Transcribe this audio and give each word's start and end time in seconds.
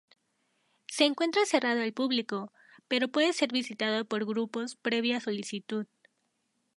Se 0.87 1.05
encuentra 1.05 1.45
cerrado 1.45 1.81
al 1.81 1.93
público, 1.93 2.51
pero 2.87 3.09
puede 3.11 3.33
ser 3.33 3.51
visitado 3.53 4.03
por 4.03 4.25
grupos 4.25 4.75
previa 4.75 5.19
solicitud. 5.19 5.85